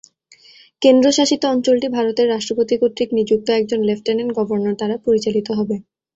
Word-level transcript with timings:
কেন্দ্রশাসিত 0.81 1.41
অঞ্চলটি 1.45 1.87
ভারতের 1.89 2.27
রাষ্ট্রপতি 2.29 2.75
কর্তৃক 2.81 3.09
নিযুক্ত 3.17 3.47
একজন 3.51 3.79
লেফটেন্যান্ট 3.89 4.31
গভর্নর 4.37 4.75
দ্বারা 4.79 4.95
পরিচালিত 5.05 5.47
হবে। 5.57 5.75